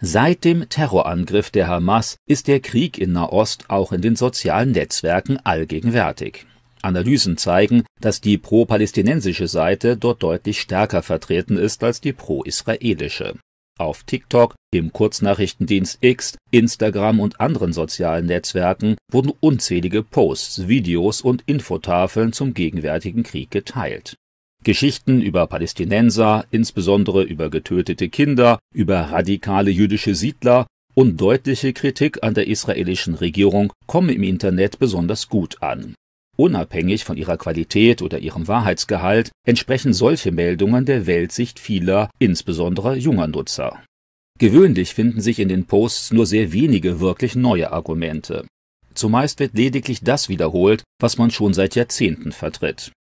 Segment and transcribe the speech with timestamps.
[0.00, 5.38] Seit dem Terrorangriff der Hamas ist der Krieg in Nahost auch in den sozialen Netzwerken
[5.38, 6.46] allgegenwärtig.
[6.82, 13.34] Analysen zeigen, dass die pro-palästinensische Seite dort deutlich stärker vertreten ist als die pro-israelische.
[13.76, 21.42] Auf TikTok, dem Kurznachrichtendienst X, Instagram und anderen sozialen Netzwerken wurden unzählige Posts, Videos und
[21.46, 24.16] Infotafeln zum gegenwärtigen Krieg geteilt
[24.68, 32.34] Geschichten über Palästinenser, insbesondere über getötete Kinder, über radikale jüdische Siedler und deutliche Kritik an
[32.34, 35.94] der israelischen Regierung kommen im Internet besonders gut an.
[36.36, 43.26] Unabhängig von ihrer Qualität oder ihrem Wahrheitsgehalt entsprechen solche Meldungen der Weltsicht vieler, insbesondere junger
[43.26, 43.82] Nutzer.
[44.38, 48.44] Gewöhnlich finden sich in den Posts nur sehr wenige wirklich neue Argumente.
[48.92, 52.92] Zumeist wird lediglich das wiederholt, was man schon seit Jahrzehnten vertritt.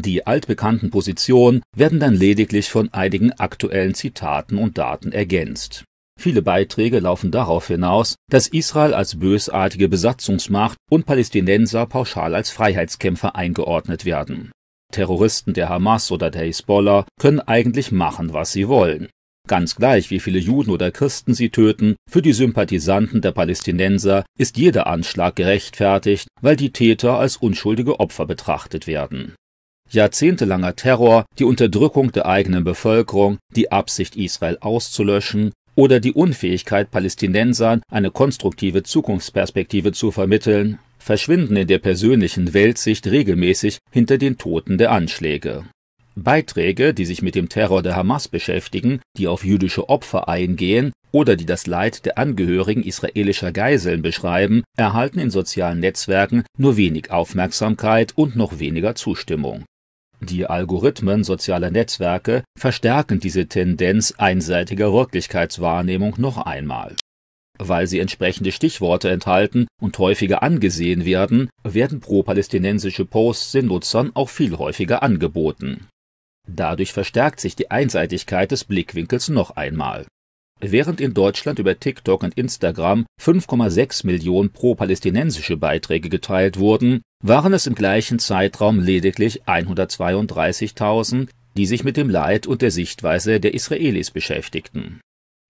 [0.00, 5.82] Die altbekannten Positionen werden dann lediglich von einigen aktuellen Zitaten und Daten ergänzt.
[6.16, 13.34] Viele Beiträge laufen darauf hinaus, dass Israel als bösartige Besatzungsmacht und Palästinenser pauschal als Freiheitskämpfer
[13.34, 14.52] eingeordnet werden.
[14.92, 19.08] Terroristen der Hamas oder der Hisbollah können eigentlich machen, was sie wollen.
[19.48, 24.58] Ganz gleich, wie viele Juden oder Christen sie töten, für die Sympathisanten der Palästinenser ist
[24.58, 29.34] jeder Anschlag gerechtfertigt, weil die Täter als unschuldige Opfer betrachtet werden
[29.90, 37.80] Jahrzehntelanger Terror, die Unterdrückung der eigenen Bevölkerung, die Absicht, Israel auszulöschen oder die Unfähigkeit Palästinensern
[37.90, 44.92] eine konstruktive Zukunftsperspektive zu vermitteln, verschwinden in der persönlichen Weltsicht regelmäßig hinter den Toten der
[44.92, 45.64] Anschläge.
[46.16, 51.34] Beiträge, die sich mit dem Terror der Hamas beschäftigen, die auf jüdische Opfer eingehen oder
[51.34, 58.12] die das Leid der Angehörigen israelischer Geiseln beschreiben, erhalten in sozialen Netzwerken nur wenig Aufmerksamkeit
[58.16, 59.64] und noch weniger Zustimmung
[60.20, 66.96] die Algorithmen sozialer Netzwerke verstärken diese Tendenz einseitiger Wirklichkeitswahrnehmung noch einmal.
[67.58, 74.28] Weil sie entsprechende Stichworte enthalten und häufiger angesehen werden, werden pro-palästinensische Posts den Nutzern auch
[74.28, 75.86] viel häufiger angeboten.
[76.46, 80.06] Dadurch verstärkt sich die Einseitigkeit des Blickwinkels noch einmal
[80.60, 87.68] Während in Deutschland über TikTok und Instagram 5,6 Millionen pro-palästinensische Beiträge geteilt wurden, waren es
[87.68, 94.10] im gleichen Zeitraum lediglich 132.000, die sich mit dem Leid und der Sichtweise der Israelis
[94.10, 95.00] beschäftigten.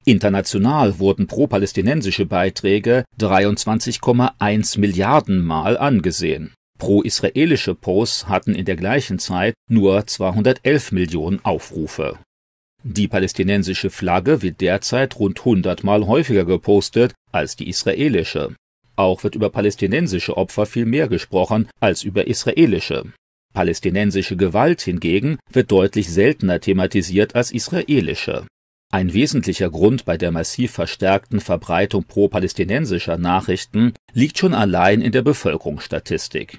[0.04, 6.52] International wurden pro-palästinensische Beiträge 23,1 Milliarden Mal angesehen.
[6.78, 12.18] Pro-israelische Posts hatten in der gleichen Zeit nur 211 Millionen Aufrufe
[12.84, 18.54] die palästinensische Flagge wird derzeit rund 100 Mal häufiger gepostet als die israelische.
[18.96, 23.04] Auch wird über palästinensische Opfer viel mehr gesprochen als über israelische.
[23.52, 28.46] Palästinensische Gewalt hingegen wird deutlich seltener thematisiert als israelische.
[28.90, 35.22] Ein wesentlicher Grund bei der massiv verstärkten Verbreitung pro-palästinensischer Nachrichten liegt schon allein in der
[35.22, 36.58] Bevölkerungsstatistik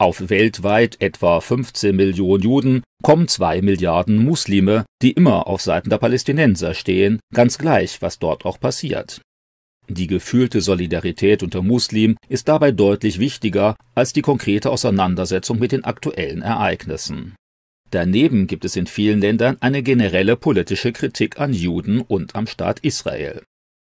[0.00, 5.98] auf weltweit etwa 15 Millionen Juden kommen zwei Milliarden Muslime, die immer auf Seiten der
[5.98, 9.20] Palästinenser stehen, ganz gleich, was dort auch passiert.
[9.88, 15.84] Die gefühlte Solidarität unter Muslimen ist dabei deutlich wichtiger als die konkrete Auseinandersetzung mit den
[15.84, 17.34] aktuellen Ereignissen.
[17.90, 22.78] Daneben gibt es in vielen Ländern eine generelle politische Kritik an Juden und am Staat
[22.80, 23.42] Israel.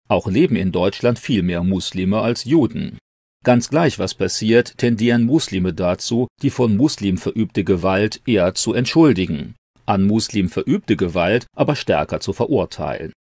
[0.10, 2.98] Auch leben in Deutschland viel mehr Muslime als Juden.
[3.44, 9.56] Ganz gleich, was passiert, tendieren Muslime dazu, die von Muslim verübte Gewalt eher zu entschuldigen,
[9.88, 13.14] an Muslim verübte Gewalt aber stärker zu verurteilen.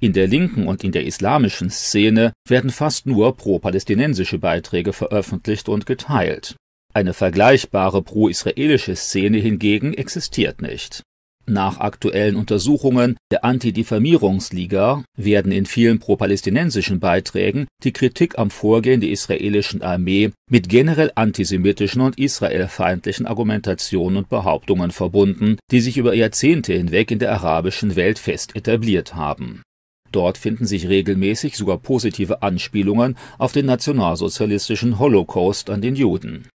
[0.00, 5.86] In der linken und in der islamischen Szene werden fast nur pro-palästinensische Beiträge veröffentlicht und
[5.86, 6.56] geteilt.
[6.92, 11.02] Eine vergleichbare pro-israelische Szene hingegen existiert nicht
[11.48, 19.10] nach aktuellen Untersuchungen der Anti-Diffamierungsliga werden in vielen pro-palästinensischen Beiträgen die Kritik am Vorgehen der
[19.10, 26.72] israelischen Armee mit generell antisemitischen und israelfeindlichen Argumentationen und Behauptungen verbunden, die sich über Jahrzehnte
[26.72, 29.62] hinweg in der arabischen Welt fest etabliert haben.
[30.10, 36.48] Dort finden sich regelmäßig sogar positive Anspielungen auf den nationalsozialistischen Holocaust an den Juden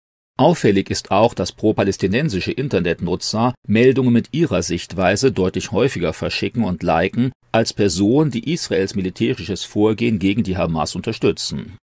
[0.42, 7.30] Auffällig ist auch, dass pro-palästinensische Internetnutzer Meldungen mit ihrer Sichtweise deutlich häufiger verschicken und liken
[7.52, 11.76] als Personen, die Israels militärisches Vorgehen gegen die Hamas unterstützen.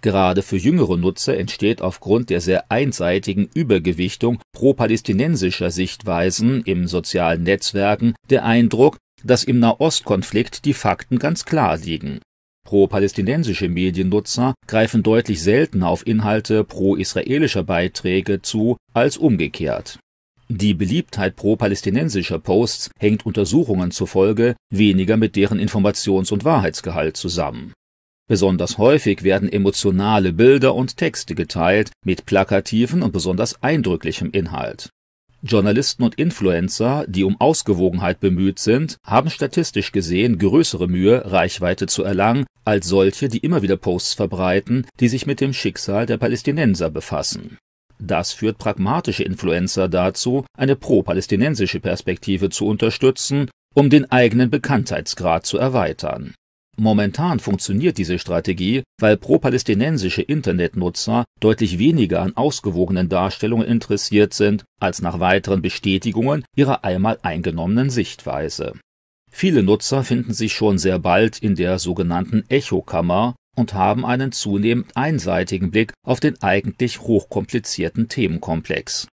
[0.00, 8.14] Gerade für jüngere Nutzer entsteht aufgrund der sehr einseitigen Übergewichtung pro-palästinensischer Sichtweisen in sozialen Netzwerken
[8.30, 12.20] der Eindruck, dass im Nahostkonflikt die Fakten ganz klar liegen
[12.68, 19.98] Pro-palästinensische Mediennutzer greifen deutlich seltener auf Inhalte pro-israelischer Beiträge zu als umgekehrt.
[20.50, 27.72] Die Beliebtheit pro-palästinensischer Posts hängt Untersuchungen zufolge weniger mit deren Informations- und Wahrheitsgehalt zusammen.
[28.28, 34.90] Besonders häufig werden emotionale Bilder und Texte geteilt mit plakativen und besonders eindrücklichem Inhalt.
[35.42, 42.02] Journalisten und Influencer, die um Ausgewogenheit bemüht sind, haben statistisch gesehen größere Mühe, Reichweite zu
[42.02, 46.90] erlangen, als solche, die immer wieder Posts verbreiten, die sich mit dem Schicksal der Palästinenser
[46.90, 47.58] befassen.
[48.00, 55.58] Das führt pragmatische Influencer dazu, eine pro-palästinensische Perspektive zu unterstützen, um den eigenen Bekanntheitsgrad zu
[55.58, 56.34] erweitern
[56.80, 65.02] Momentan funktioniert diese Strategie, weil pro-palästinensische Internetnutzer deutlich weniger an ausgewogenen Darstellungen interessiert sind als
[65.02, 68.74] nach weiteren Bestätigungen ihrer einmal eingenommenen Sichtweise.
[69.28, 74.96] Viele Nutzer finden sich schon sehr bald in der sogenannten Echokammer und haben einen zunehmend
[74.96, 79.08] einseitigen Blick auf den eigentlich hochkomplizierten Themenkomplex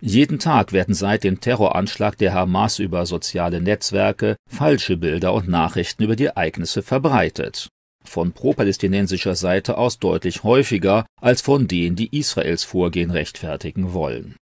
[0.00, 6.02] jeden Tag werden seit dem Terroranschlag der Hamas über soziale Netzwerke falsche Bilder und Nachrichten
[6.02, 7.68] über die Ereignisse verbreitet.
[8.04, 14.36] Von pro-palästinensischer Seite aus deutlich häufiger als von denen, die Israels Vorgehen rechtfertigen wollen.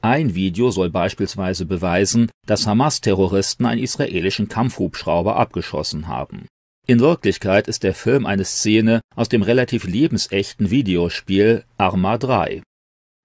[0.00, 6.46] Ein Video soll beispielsweise beweisen, dass Hamas-Terroristen einen israelischen Kampfhubschrauber abgeschossen haben.
[6.88, 12.62] In Wirklichkeit ist der Film eine Szene aus dem relativ lebensechten Videospiel Arma 3.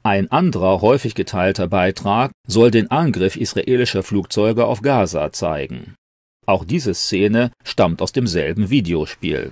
[0.07, 5.95] Ein anderer häufig geteilter Beitrag soll den Angriff israelischer Flugzeuge auf Gaza zeigen.
[6.45, 9.51] Auch diese Szene stammt aus demselben Videospiel.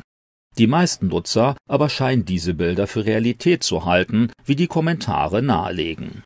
[0.57, 6.24] Die meisten Nutzer aber scheinen diese Bilder für Realität zu halten, wie die Kommentare nahelegen.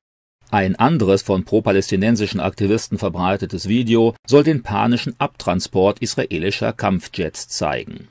[0.51, 8.09] Ein anderes von pro-palästinensischen Aktivisten verbreitetes Video soll den panischen Abtransport israelischer Kampfjets zeigen.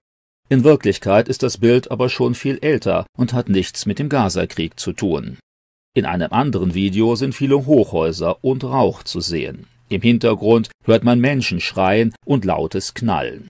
[0.48, 4.80] In Wirklichkeit ist das Bild aber schon viel älter und hat nichts mit dem Gazakrieg
[4.80, 5.38] zu tun
[5.98, 9.66] in einem anderen Video sind viele Hochhäuser und Rauch zu sehen.
[9.88, 13.48] Im Hintergrund hört man Menschen schreien und lautes Knallen.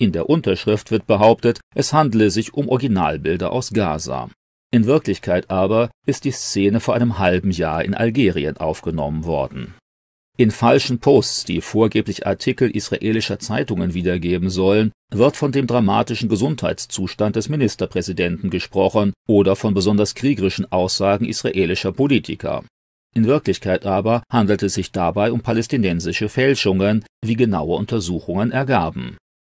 [0.00, 4.30] In der Unterschrift wird behauptet, es handele sich um Originalbilder aus Gaza.
[4.70, 9.74] In Wirklichkeit aber ist die Szene vor einem halben Jahr in Algerien aufgenommen worden
[10.38, 17.34] in falschen Posts, die vorgeblich Artikel israelischer Zeitungen wiedergeben sollen, wird von dem dramatischen Gesundheitszustand
[17.34, 22.62] des Ministerpräsidenten gesprochen oder von besonders kriegerischen Aussagen israelischer Politiker.
[23.16, 29.16] In Wirklichkeit aber handelt es sich dabei um palästinensische Fälschungen, wie genaue Untersuchungen ergaben.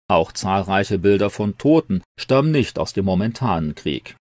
[0.10, 4.16] Auch zahlreiche Bilder von Toten stammen nicht aus dem momentanen Krieg.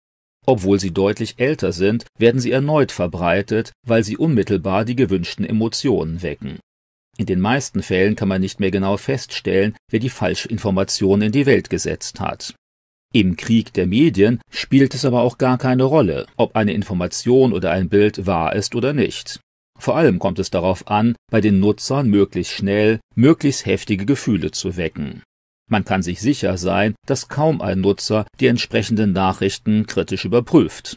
[0.50, 6.22] Obwohl sie deutlich älter sind, werden sie erneut verbreitet, weil sie unmittelbar die gewünschten Emotionen
[6.22, 6.58] wecken.
[7.16, 11.46] In den meisten Fällen kann man nicht mehr genau feststellen, wer die Falschinformation in die
[11.46, 12.56] Welt gesetzt hat.
[13.14, 17.70] Im Krieg der Medien spielt es aber auch gar keine Rolle, ob eine Information oder
[17.70, 19.38] ein Bild wahr ist oder nicht.
[19.78, 24.76] Vor allem kommt es darauf an, bei den Nutzern möglichst schnell, möglichst heftige Gefühle zu
[24.76, 25.22] wecken.
[25.70, 30.96] Man kann sich sicher sein, dass kaum ein Nutzer die entsprechenden Nachrichten kritisch überprüft.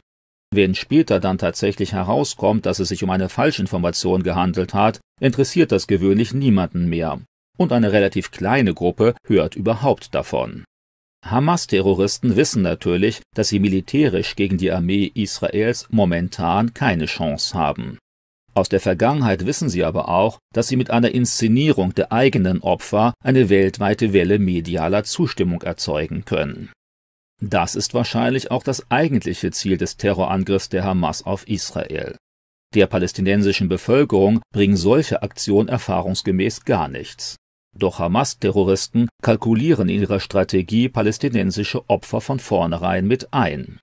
[0.54, 5.88] Wenn später dann tatsächlich herauskommt, dass es sich um eine Falschinformation gehandelt hat, interessiert das
[5.88, 7.22] gewöhnlich niemanden mehr.
[7.58, 10.64] Und eine relativ kleine Gruppe hört überhaupt davon.
[11.24, 17.98] Hamas-Terroristen wissen natürlich, dass sie militärisch gegen die Armee Israels momentan keine Chance haben.
[18.56, 23.14] Aus der Vergangenheit wissen sie aber auch, dass sie mit einer Inszenierung der eigenen Opfer
[23.24, 26.72] eine weltweite Welle medialer Zustimmung erzeugen können.
[27.42, 32.16] Das ist wahrscheinlich auch das eigentliche Ziel des Terrorangriffs der Hamas auf Israel.
[32.74, 37.36] Der palästinensischen Bevölkerung bringen solche Aktionen erfahrungsgemäß gar nichts.
[37.76, 43.80] Doch Hamas-Terroristen kalkulieren in ihrer Strategie palästinensische Opfer von vornherein mit ein.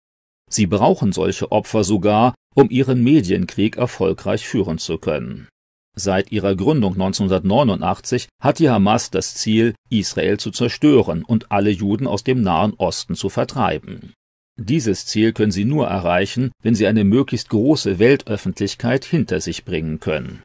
[0.52, 5.48] Sie brauchen solche Opfer sogar, um ihren Medienkrieg erfolgreich führen zu können.
[5.96, 12.06] Seit ihrer Gründung 1989 hat die Hamas das Ziel, Israel zu zerstören und alle Juden
[12.06, 14.12] aus dem Nahen Osten zu vertreiben.
[14.58, 20.00] Dieses Ziel können sie nur erreichen, wenn sie eine möglichst große Weltöffentlichkeit hinter sich bringen
[20.00, 20.42] können.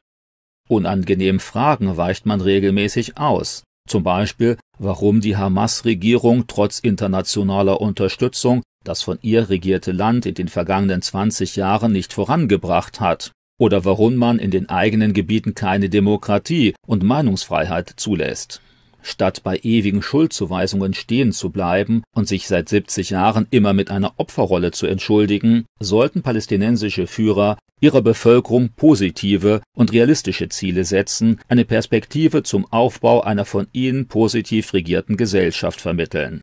[0.68, 9.02] Unangenehmen Fragen weicht man regelmäßig aus, zum Beispiel, warum die Hamas-Regierung trotz internationaler Unterstützung das
[9.02, 14.38] von ihr regierte Land in den vergangenen 20 Jahren nicht vorangebracht hat, oder warum man
[14.38, 18.60] in den eigenen Gebieten keine Demokratie und Meinungsfreiheit zulässt.
[19.02, 24.14] Statt bei ewigen Schuldzuweisungen stehen zu bleiben und sich seit 70 Jahren immer mit einer
[24.16, 32.42] Opferrolle zu entschuldigen, sollten palästinensische Führer ihrer Bevölkerung positive und realistische Ziele setzen, eine Perspektive
[32.42, 36.40] zum Aufbau einer von ihnen positiv regierten Gesellschaft vermitteln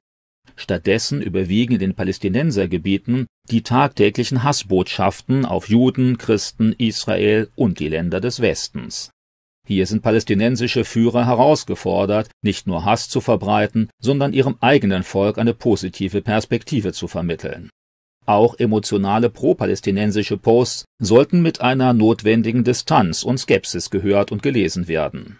[0.55, 8.21] Stattdessen überwiegen in den Palästinensergebieten die tagtäglichen Hassbotschaften auf Juden, Christen, Israel und die Länder
[8.21, 9.09] des Westens
[9.67, 15.53] Hier sind palästinensische Führer herausgefordert, nicht nur Hass zu verbreiten, sondern ihrem eigenen Volk eine
[15.53, 17.69] positive Perspektive zu vermitteln.
[18.25, 25.37] Auch emotionale pro-palästinensische Posts sollten mit einer notwendigen Distanz und Skepsis gehört und gelesen werden